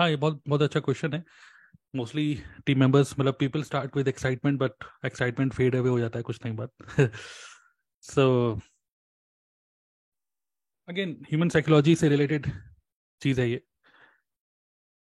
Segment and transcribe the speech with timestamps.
[0.00, 1.22] हाँ ये बहुत बहुत अच्छा क्वेश्चन है।
[1.96, 2.22] मोस्टली
[2.66, 6.38] टीम मेंबर्स मतलब people start with excitement but excitement fade away हो जाता है कुछ
[6.42, 7.10] टाइम बाद।
[8.04, 8.24] सो
[10.88, 12.46] अगेन ह्यूमन साइकोलॉजी से रिलेटेड
[13.22, 13.60] चीज़ है ये।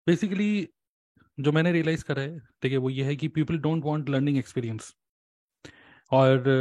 [0.07, 0.67] बेसिकली
[1.37, 4.37] जो मैंने रियलाइज़ करा है ठीक है वो ये है कि people don't want learning
[4.37, 4.93] experience
[6.11, 6.51] और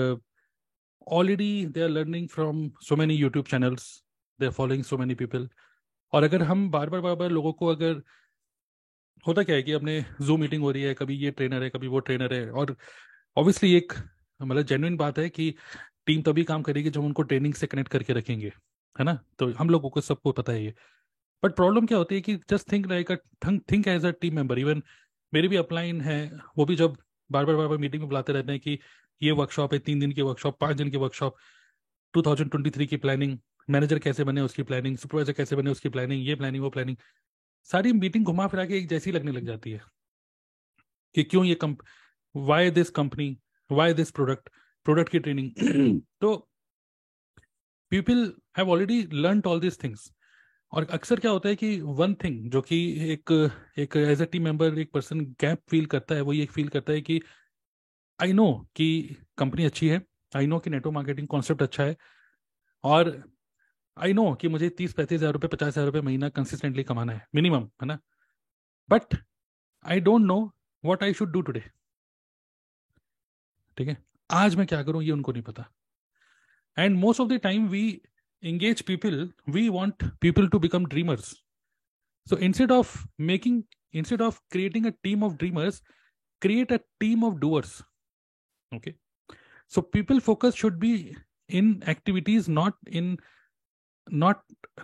[1.07, 3.91] already they are learning from so many YouTube channels
[4.41, 5.49] they are following so many people
[6.13, 8.03] और अगर हम बार बार बार बार लोगों को अगर
[9.27, 11.87] होता क्या है कि अपने जूम मीटिंग हो रही है, कभी ये ट्रेनर है, कभी
[11.87, 12.77] वो ट्रेनर है और
[13.37, 13.93] ऑब्वियसली एक
[14.41, 15.55] मतलब जेन्युइन बात है कि
[16.07, 18.53] टीम तभी काम करेगी जब उनको ट्रेनिंग से कनेक्ट करके रखेंगे,
[18.97, 19.19] है ना?
[19.39, 20.75] तो हम लोगों को, सबको पता है ये।
[21.43, 23.11] बट प्रॉब्लम क्या होती है कि just think like
[23.73, 24.83] think as a team member even
[25.35, 26.97] मेरी भी अपलाइन है, वो भी जब
[27.31, 28.79] बार बार बार बार मीटिंग में बुलाते रहते हैं कि
[29.23, 31.37] ये वर्कशॉप है, तीन दिन की वर्कशॉप पाँच दिन की वर्कशॉप
[32.15, 33.39] 2023 की प्लानिंग
[33.69, 36.97] मैनेजर कैसे बने उसकी प्लानिंग सुपरवाइजर कैसे बने उसकी प्लानिंग ये प्लानिंग वो प्लानिंग
[37.69, 39.81] सारी मीटिंग घुमा फिरा के एक जैसी लगने लग जाती है
[41.15, 41.83] कि क्यों ये comp
[42.35, 43.37] why this company
[43.71, 44.49] why this product
[44.87, 46.37] product की ट्रेनिंग तो
[47.93, 50.11] people have already learn all this things
[50.73, 52.77] और अक्सर क्या होता है कि वन थिंग जो कि
[53.13, 53.33] एक
[53.79, 56.93] एक एज ए टीम मेंबर एक पर्सन गैप फील करता है वो ये फील करता
[56.93, 57.21] है कि
[58.19, 60.01] आई नो कि कंपनी अच्छी है
[60.37, 61.97] आई नो कि नेटवर्क मार्केटिंग कॉन्सेप्ट अच्छा है
[62.85, 63.11] और
[63.97, 67.27] आई नो कि मुझे तीस पैंतीस हज़ार रुपये पचास हज़ार रुपये महीना कंसिस्टेंटली कमाना है
[67.35, 67.99] मिनिमम है ना?
[68.89, 69.17] But
[69.85, 70.39] I don't know
[70.85, 71.61] what I should do today
[73.79, 73.97] ठीक है?
[74.31, 75.65] आज मैं क्या करूँ ये उनको नहीं पता.
[76.77, 77.83] And most of the time we
[78.43, 81.35] engage people we want people to become dreamers
[82.27, 83.63] so instead of making
[83.95, 85.83] instead of creating a team of dreamers
[86.43, 87.81] create a team of doers
[88.73, 88.95] okay
[89.73, 90.93] so people focus should be
[91.51, 93.17] in activities not in
[94.13, 94.43] not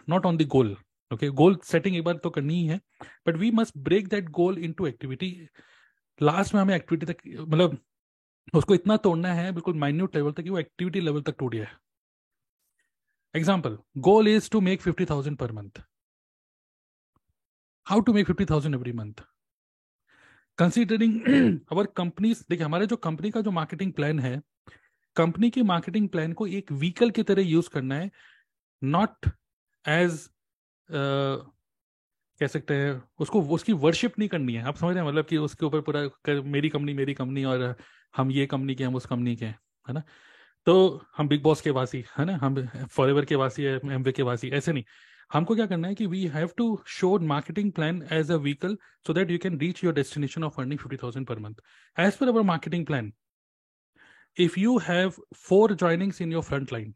[0.09, 0.75] not on the goal
[1.11, 2.81] okay goal setting एक बार तो करनी ही है
[3.29, 5.31] but we must break that goal into activity
[6.23, 7.79] last में हमें activity तक मतलब
[8.55, 11.69] उसको इतना तोड़ना है बिल्कुल माइन्यूट लेवल तक कि वो एक्टिविटी लेवल तक टूट जाए
[13.35, 15.79] Example, goal is to make 50,000 per month.
[17.87, 19.21] How to make 50,000 every month?
[20.59, 21.21] Considering
[21.73, 24.41] our companies देखिए हमारे जो कंपनी का जो मार्केटिंग प्लान है
[25.17, 28.11] कंपनी के मार्केटिंग प्लान को एक व्हीकल की तरह यूज़ करना है
[28.83, 29.27] नॉट
[29.85, 30.29] एज
[32.41, 35.11] कह सकते हैं, उसको, उसकी वर्शिप नहीं करनी है। आप समझ रहे हैं?
[35.11, 37.75] मतलब कि उसके ऊपर पूरा मेरी कंपनी मेरी कंपनी और
[38.17, 40.03] हम ये कंपनी के हम उस कंपनी के है ना?
[40.67, 42.37] तो हम बिग बॉस के वासी, है ना?
[42.37, 44.85] हम फॉर एवर के वासी है एम के वासी, ऐसे नहीं।
[45.33, 48.77] हमको क्या करना है कि we have to show marketing plan as a vehicle
[49.07, 51.55] so that you can reach your destination of earning fifty thousand per month
[51.97, 53.13] as per our marketing plan
[54.37, 56.95] if you have four joinings in your front line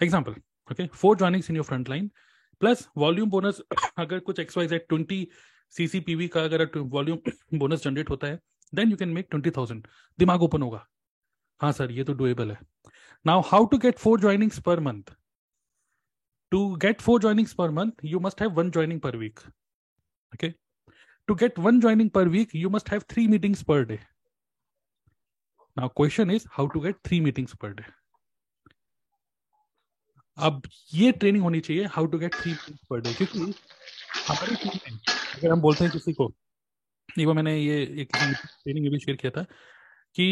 [0.00, 0.34] example
[0.72, 2.10] okay four joinings in your front line
[2.60, 3.60] plus volume bonus
[3.98, 5.26] अगर कुछ x wise twenty
[5.74, 8.40] CCPV का अगर volume bonus generate होता है
[8.72, 9.86] then you can make twenty thousand
[10.18, 10.86] दिमाग open होगा।
[11.60, 12.58] हाँ sir ये तो डुएबल है।
[13.24, 15.14] Now how to get four joining per month
[16.52, 19.40] to get four joining per month you must have one joining per week
[20.32, 20.52] okay
[21.28, 23.98] to get one joining per week you must have three meetings per day
[25.76, 27.84] now question is how to get three meetings per day
[30.38, 30.62] अब
[30.92, 32.54] ये training होनी चाहिए how to get three
[32.90, 36.32] per day क्योंकि हमारी team में अगर हम बोलते हैं किसी को
[37.08, 39.42] एक बार मैंने ये एक ट्रेनिंग में भी शेयर किया था
[40.16, 40.28] कि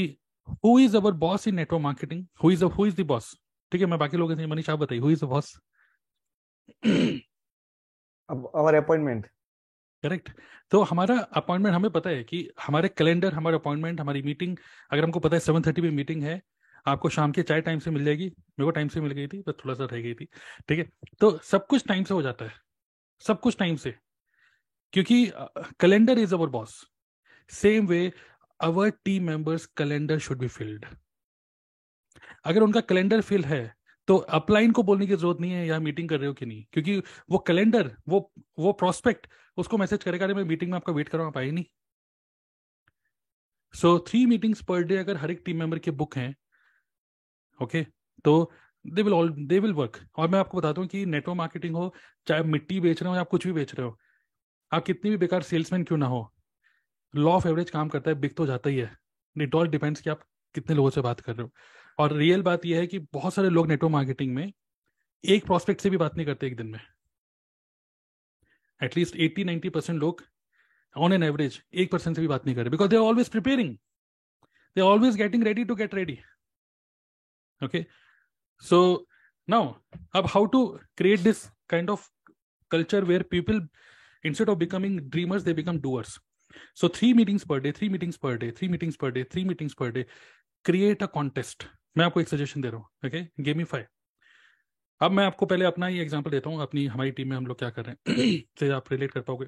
[0.65, 3.35] who is our boss in network marketing who is who is the boss
[3.73, 5.55] ठीक है मैं बाकी लोगों से मनीष आप बताइए who is the boss
[8.29, 9.27] our appointment
[10.05, 10.31] correct
[10.73, 14.57] तो हमारा अपॉइंटमेंट हमें पता है कि हमारे कैलेंडर हमारा अपॉइंटमेंट हमारी मीटिंग
[14.91, 16.41] अगर हमको पता है सेवन थर्टी पे मीटिंग है
[16.87, 19.41] आपको शाम के चाय टाइम से मिल जाएगी। मेरे को टाइम से मिल गई थी,
[19.41, 20.25] बस थोड़ा सा रह गई थी।
[20.69, 20.91] ठीक है?
[21.21, 22.53] तो सब कुछ टाइम से हो जाता है।
[23.21, 23.95] सब कुछ टाइम से।
[24.93, 25.33] क्योंकि
[25.81, 26.87] calendar is our boss
[27.51, 28.13] same way
[28.61, 30.87] our team members calendar should be filled
[32.45, 33.75] अगर उनका कैलेंडर फिल है
[34.09, 36.65] तो अपलाइन को बोलने की ज़रूरत नहीं है या मीटिंग कर रहे हो कि नहीं।
[36.73, 36.99] क्योंकि
[37.31, 39.27] वो कैलेंडर वो वो प्रोस्पेक्ट
[39.57, 41.65] उसको मैसेज करेगा मैं मीटिंग में आपका वेट कर रहा नहीं।
[43.75, 46.35] So three meetings per day अगर हर एक टीम मेंबर के बुक हैं
[47.61, 47.83] ओके
[48.25, 48.53] तो
[48.85, 51.93] they will all they will work और मैं आपको बताता हूँ कि नेटवर्क मार्केटिंग हो,
[52.27, 53.99] चाहे मिट्टी बेच रहे हो या कुछ भी बेच रहे हो,
[54.73, 56.31] आप कितनी भी बेकार सेल्समैन क्यों ना हो
[57.15, 58.91] लॉ ऑफ़ एवरेज काम करता है, बिक तो जाता ही है।
[59.37, 60.23] इट ऑल डिपेंड्स कि आप
[60.55, 61.51] कितने लोगों से बात कर रहे हो।
[61.99, 64.53] और रियल बात यह है कि बहुत सारे लोग नेटवर्क मार्केटिंग में
[65.25, 66.81] एक प्रोस्पेक्ट से भी बात नहीं करते एक दिन में।
[68.81, 70.23] At least eighty ninety percent लोग
[70.97, 73.29] ऑन एन एवरेज एक परसेंट से भी बात नहीं कर रहे। Because they are always
[73.29, 73.75] preparing
[74.77, 76.19] they are always getting ready to get ready
[77.61, 77.85] okay
[78.63, 78.79] so
[79.49, 79.73] now
[80.15, 80.67] अब how to
[80.97, 82.09] create this kind of
[82.71, 83.59] culture where people
[84.25, 86.15] instead of becoming dreamers they become doers
[86.75, 89.75] so three meetings per day three meetings per day three meetings per day three meetings
[89.75, 90.05] per day
[90.65, 91.67] create a contest
[91.99, 93.83] मैं आपको एक suggestion दे रहा हूँ okay gamify
[95.01, 97.59] अब मैं आपको पहले अपना ही एग्जांपल देता हूँ अपनी हमारी टीम में हम लोग
[97.59, 99.47] क्या कर रहे हैं से आप रिलेट कर पाओगे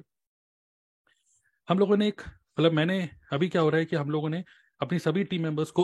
[1.67, 2.97] हम लोगों ने एक मतलब मैंने
[3.33, 4.43] अभी क्या हो रहा है कि हम लोगों ने
[4.81, 5.83] अपनी सभी टीम मेंबर्स को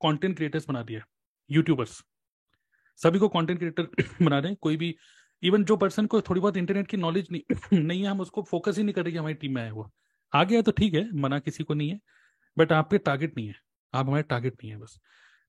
[0.00, 1.04] कंटेंट क्रिएटर्स बना दिया
[1.50, 2.02] यूट्यूबर्स।
[3.00, 4.94] सभी को कंटेंट क्रिएटर बना दें कोई भी
[5.42, 8.78] इवन जो पर्सन को थोड़ी बहुत इंटरनेट की नॉलेज नहीं नहीं है, हम उसको फोकस
[8.78, 9.90] ही नहीं कर रहे कि हमारी टीम में आए वो
[10.32, 12.00] आ गया तो ठीक है, मना किसी को नहीं है
[12.56, 13.54] बट आपके टारगेट नहीं है,
[13.92, 14.98] आप हमारे टारगेट नहीं है बस,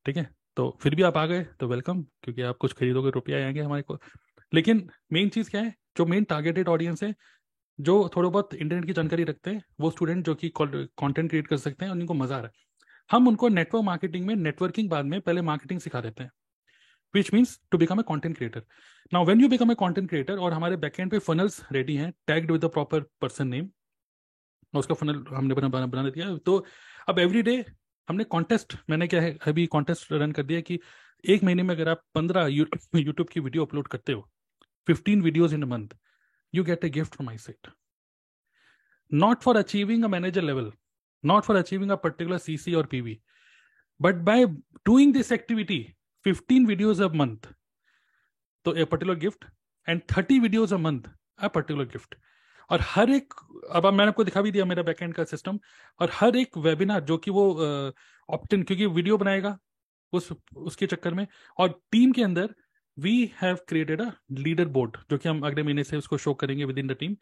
[0.05, 0.29] ठीक है?
[0.57, 3.81] तो फिर भी आप आ गए तो वेलकम क्योंकि आप कुछ खरीदोगे, रुपया आएँगे हमारे
[3.81, 3.97] को।
[4.51, 7.13] लेकिन मेन चीज़ क्या है, जो मेन टारगेटेड ऑडियंस है,
[7.79, 11.57] जो थोड़ा बहुत इंटरनेट की जानकारी रखते हैं, वो स्टूडेंट जो कि कंटेंट क्रिएट कर
[11.57, 12.53] सकते हैं और उनको मज़ा आ रहा है।
[13.09, 16.31] हम उनको नेटवर्क मार्केटिंग में नेटवर्किंग बाद में पहले मार्केटिंग सिखा देते हैं।
[17.13, 18.63] Which means to become a content creator
[19.11, 22.51] now when you become a content creator और हमारे बैकेंड पे फनल्स रेडी हैं tagged
[22.51, 23.69] with the proper person name
[24.73, 26.65] उसका फनल हमने बना बना, बना दिया तो
[27.09, 27.63] अब एवरी डे
[28.07, 30.79] हमने कॉन्टेस्ट मैंने क्या है अभी कॉन्टेस्ट रन कर दिया कि
[31.23, 34.29] एक महीने में अगर आप पंद्रह यूट्यूब की वीडियो अपलोड करते हो
[34.87, 35.95] fifteen videos in a month
[36.53, 37.67] you get a gift from my set
[39.11, 40.71] not for achieving a manager level
[41.25, 43.19] not for achieving a particular CC और PV
[44.01, 44.45] but by
[44.85, 45.85] doing this activity
[46.25, 47.53] fifteen videos a month
[48.65, 49.45] तो a particular gift
[49.87, 51.09] and thirty videos a month
[51.39, 52.15] a particular gift
[52.69, 53.33] और हर एक,
[53.71, 55.59] अब मैंने आपको दिखा भी दिया मेरा बैकएंड का सिस्टम
[55.99, 57.43] और हर एक वेबिनार जो कि वो
[58.29, 59.57] ऑप्टन क्योंकि वीडियो बनाएगा
[60.13, 61.27] उस, उसके चक्कर में,
[61.57, 62.53] और टीम के अंदर
[62.97, 66.65] we have created a leader board जो कि हम अगले महीने से उसको शो करेंगे
[66.65, 67.15] विद इन द टीम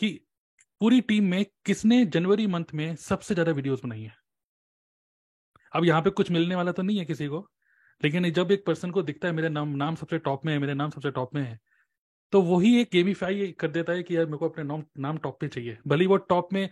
[0.00, 0.18] कि
[0.80, 4.14] पूरी टीम में किसने जनवरी मंथ में सबसे ज़्यादा वीडियोस बनाई है?
[5.72, 7.46] अब यहाँ पे कुछ मिलने वाला तो नहीं है किसी को,
[8.00, 10.74] लेकिन जब एक पर्सन को दिखता है, मेरे नाम नाम सबसे टॉप में है, मेरे
[10.74, 11.58] नाम सबसे टॉप में है
[12.32, 15.38] तो वही एक गेमीफाई कर देता है कि यार मेरे को अपने नाम नाम टॉप
[15.40, 16.68] पे चाहिए। भले वो टॉप में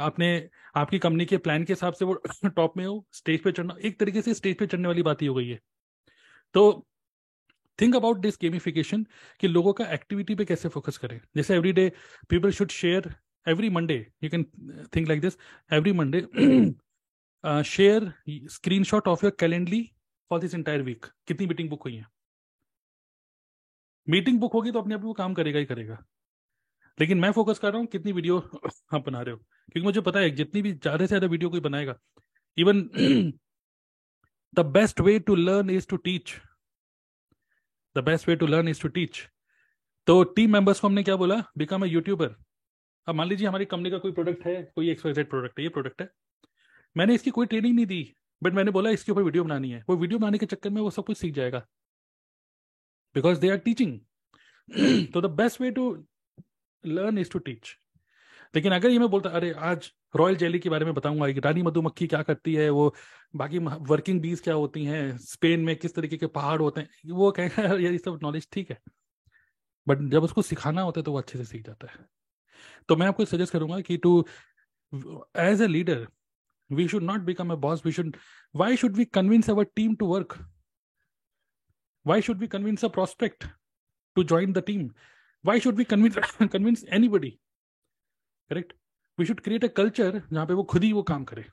[0.00, 2.14] आपने, आपकी कंपनी के प्लान के हिसाब से वो
[2.46, 5.26] टॉप में हो स्टेज पे चढ़ना, एक तरीके से स्टेज पे चढ़ने वाली बात ही
[5.26, 5.58] हो गई है।
[6.54, 6.86] तो
[7.78, 9.04] थिंक अबाउट दिस गेमिफिकेशन
[9.40, 11.90] कि लोगों का एक्टिविटी पे कैसे फोकस करें। जैसे every day
[12.30, 13.14] people should share
[13.46, 14.44] every Monday you can
[14.96, 15.36] think like this
[15.70, 16.20] every Monday
[17.66, 18.12] share
[18.50, 19.82] screen shot of your Calendly
[20.30, 22.06] for this entire week कितनी मीटिंग बुक हुई है?
[24.06, 26.04] मीटिंग बुक होगी तो अपने आप वो काम करेगा ही करेगा।
[26.98, 30.20] लेकिन मैं फोकस कर रहा हूँ कितनी वीडियो आप बना रहे हो। क्योंकि मुझे पता
[30.20, 31.94] है, जितनी भी ज़्यादा से ज़्यादा वीडियो कोई बनाएगा
[32.56, 32.82] even
[34.54, 36.34] the best way to learn is to teach
[37.96, 39.22] the best way to learn is to teach
[40.06, 41.42] तो टीम मेंबर्स को हमने क्या बोला?
[41.58, 42.34] बिकम ए यूट्यूबर
[43.06, 46.02] अब मान लीजिए हमारी कंपनी का कोई प्रोडक्ट है, कोई एक्सवाइजेड प्रोडक्ट है, ये प्रोडक्ट
[46.02, 46.08] है।
[46.96, 49.96] मैंने इसकी कोई ट्रेनिंग नहीं दी बट मैंने बोला इसके ऊपर वीडियो बनानी है। वो
[49.96, 51.58] वीडियो बनाने के चक्कर में वो सब कुछ सीख जाएगा।
[53.14, 53.98] बिकॉज़ दे आर टीचिंग
[55.12, 55.90] तो the best way to
[56.84, 57.76] learn is to teach
[58.54, 62.06] लेकिन अगर ये मैं बोलता, अरे आज रॉयल जेली के बारे में बताऊँगा रानी मधुमक्खी
[62.06, 62.94] क्या करती है, वो
[63.34, 67.30] बाकी वर्किंग बीज क्या होती हैं स्पेन में किस तरीके के पहाड़ होते हैं, वो
[67.30, 68.78] कहेगा ये सब नॉलेज ठीक है।
[69.86, 72.06] बट जब उसको सिखाना होता है तो वो अच्छे से सीख जाता है।
[72.88, 74.18] तो मैं आपको सजेस्ट करूँगा कि to
[75.36, 76.06] as a leader
[76.70, 78.16] we should not become a boss we should
[78.54, 80.38] why should we convince our team to work
[82.06, 83.46] Why should we convince a prospect
[84.16, 84.88] to join the team?
[85.44, 86.16] Why should we convince
[86.54, 87.38] convince anybody?
[88.50, 88.74] Correct?
[89.18, 91.44] We should create a culture जहाँ पे वो खुद ही वो काम करे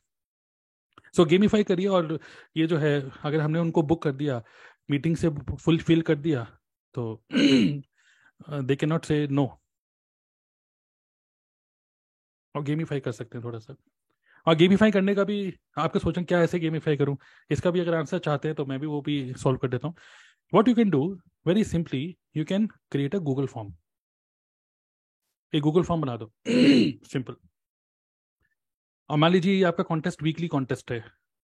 [1.15, 2.19] सो so, gamify करिए और
[2.57, 4.41] ये जो है अगर हमने उनको बुक कर दिया
[4.89, 6.43] मीटिंग से फुल फिल कर दिया
[6.95, 9.47] तो they can not say no
[12.55, 13.75] और गेमीफाई कर सकते हैं थोड़ा सा
[14.47, 17.17] और गेमीफाई करने का भी आपके सोचें, क्या ऐसे गेमीफाई करूँ?
[17.49, 19.95] इसका भी अगर आंसर चाहते हैं तो मैं भी वो भी सॉल्व कर देता हूँ।
[20.53, 21.03] What you can do
[21.47, 22.03] very simply
[22.37, 23.73] you can create a Google form
[25.53, 27.35] एक गूगल फॉर्म बना दो। सिंपल
[29.09, 31.03] और मान लीजिए आपका कॉन्टेस्ट वीकली कॉन्टेस्ट है,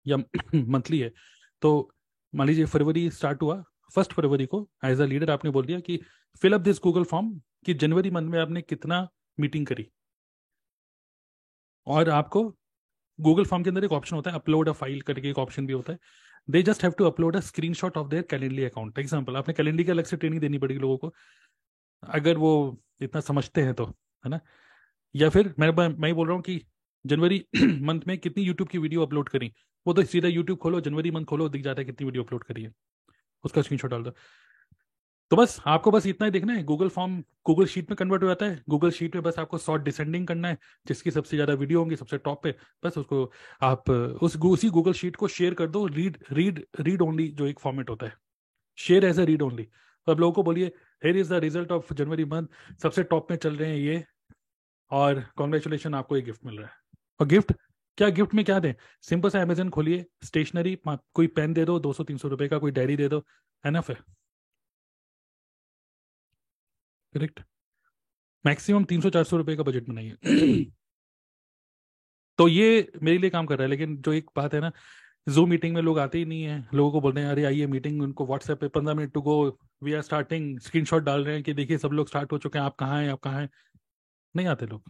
[0.06, 0.16] या
[0.54, 1.12] मंथली है
[1.62, 1.72] तो
[2.32, 6.00] मान लीजिए फरवरी स्टार्ट हुआ फ़र्स्ट फरवरी को एज अ लीडर आपने बोल दिया कि
[6.42, 7.32] fill up this Google form
[7.66, 9.06] कि जनवरी मंथ में आपने कितना
[9.38, 9.86] मीटिंग करी।
[11.90, 12.42] और आपको
[13.18, 15.72] गूगल फॉर्म के अंदर एक ऑप्शन होता है अपलोड अ फ़ाइल करके एक ऑप्शन भी
[15.72, 15.98] होता है।
[16.48, 19.90] They just have to upload a screenshot of their Calendly account example आपने कैलेंडरी की
[19.90, 21.12] अलग से ट्रेनिंग देनी पड़ेगी लोगों को।
[22.02, 22.52] अगर वो
[23.02, 23.84] इतना समझते हैं तो
[24.24, 24.40] है ना?
[25.14, 26.60] या फिर मैं मैं बोल रहा हूँ कि
[27.04, 27.44] जनवरी
[27.82, 29.52] मंथ में कितनी यूट्यूब की वीडियो अपलोड करी,
[29.86, 32.62] वो तो सीधा यूट्यूब खोलो, जनवरी मंथ खोलो, दिख जाता है कितनी वीडियो अपलोड करी
[32.62, 32.72] है।
[33.44, 34.12] उसका स्क्रीनशॉट डाल दो।
[35.30, 38.28] तो बस आपको बस इतना ही देखना है। गूगल फॉर्म गूगल शीट में कन्वर्ट हो
[38.28, 41.78] जाता है। गूगल शीट में बस आपको शॉर्ट डिसेंडिंग करना है, जिसकी सबसे ज़्यादा वीडियो
[41.78, 43.24] होंगी, सबसे टॉप पे। बस उसको
[43.62, 47.60] आप, उस उसी गूगल शीट को शेयर कर दो। रीड रीड रीड ओनली जो एक
[47.60, 48.12] फॉर्मेट होता है।
[48.78, 49.68] Share as a read only
[50.06, 50.66] अब लोगों को बोलिए
[51.02, 52.46] here is the result of January month
[52.82, 54.04] सबसे टॉप में चल रहे हैं ये।
[54.90, 56.72] और कॉन्ग्रेचुलेशन आपको ये गिफ्ट मिल रहा है।
[57.20, 57.52] और गिफ्ट
[57.98, 58.72] क्या गिफ्ट में क्या दें?
[59.02, 62.58] सिंपल सा अमेजन खोलिए। स्टेशनरी कोई पेन दे दो दो सौ, तीन सौ रुपए का
[62.58, 63.24] कोई डायरी दे दो।
[63.64, 63.96] एनफ है।
[67.14, 67.40] करेक्ट
[68.46, 70.16] मैक्सिमम तीन सौ चार सौ रुपए का बजट बनाइए।
[72.38, 74.72] तो ये मेरे लिए काम कर रहा है, लेकिन जो एक बात है ना
[75.28, 78.02] जूम मीटिंग में लोग आते ही नहीं है। लोगों को बोलते हैं, अरे, आइए मीटिंग
[78.02, 81.54] उनको व्हाट्सएप पे पंद्रह minute to go we are starting screenshot डाल रहे हैं कि
[81.54, 83.10] देखिए सब लोग स्टार्ट हो चुके हैं। आप कहाँ हैं?
[83.10, 83.50] आप कहाँ हैं?
[84.36, 84.82] नहीं आते लोग।